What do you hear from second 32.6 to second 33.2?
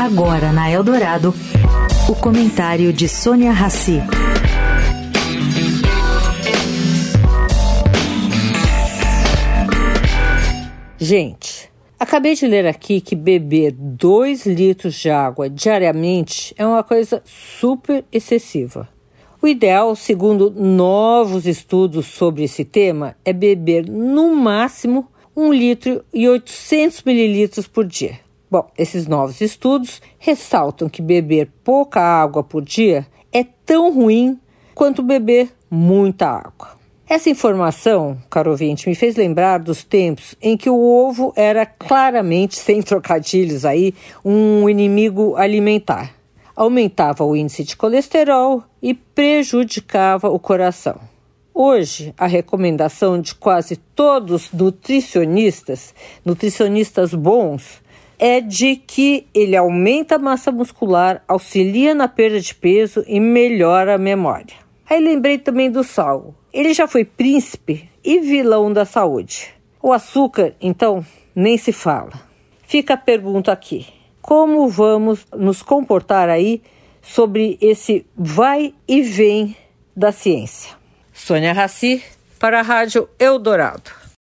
dia